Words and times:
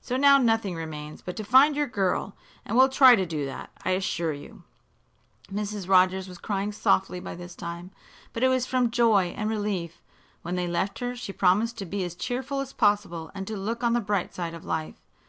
So 0.00 0.16
now 0.16 0.38
nothing 0.38 0.76
remains 0.76 1.22
but 1.22 1.34
to 1.34 1.42
find 1.42 1.74
your 1.74 1.88
girl, 1.88 2.36
and 2.64 2.76
we'll 2.76 2.88
try 2.88 3.16
to 3.16 3.26
do 3.26 3.44
that, 3.46 3.70
I 3.84 3.90
assure 3.98 4.32
you." 4.32 4.62
Mrs. 5.52 5.88
Rogers 5.88 6.28
was 6.28 6.38
crying 6.38 6.70
softly 6.70 7.18
by 7.18 7.34
this 7.34 7.56
time, 7.56 7.90
but 8.32 8.44
it 8.44 8.48
was 8.48 8.64
from 8.64 8.92
joy 8.92 9.34
and 9.36 9.50
relief. 9.50 10.00
When 10.42 10.54
they 10.54 10.68
left 10.68 11.00
her 11.00 11.16
she 11.16 11.32
promised 11.32 11.76
to 11.78 11.84
be 11.84 12.04
as 12.04 12.14
cheerful 12.14 12.60
as 12.60 12.72
possible 12.72 13.32
and 13.34 13.44
to 13.48 13.56
look 13.56 13.82
on 13.82 13.92
the 13.92 14.00
bright 14.00 14.32
side 14.32 14.54
of 14.54 14.64
life. 14.64 15.00